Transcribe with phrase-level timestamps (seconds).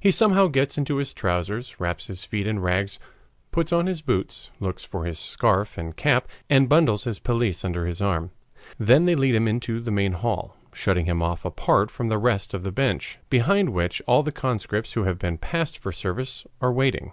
[0.00, 2.98] He somehow gets into his trousers, wraps his feet in rags,
[3.52, 7.86] puts on his boots, looks for his scarf and cap, and bundles his pelisse under
[7.86, 8.32] his arm.
[8.80, 12.50] Then they lead him into the main hall, shutting him off apart from the rest
[12.50, 16.72] by a bench, behind which all the conscripts who have been passed for service are
[16.72, 17.12] waiting.